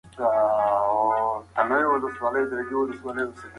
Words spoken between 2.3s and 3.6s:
بايد لري کړل سي.